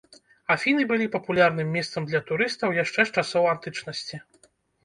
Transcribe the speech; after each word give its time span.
Афіны 0.53 0.85
былі 0.91 1.05
папулярным 1.15 1.69
месцам 1.77 2.09
для 2.13 2.23
турыстаў 2.31 2.75
яшчэ 2.83 3.01
з 3.11 3.15
часоў 3.21 3.47
антычнасці. 3.55 4.15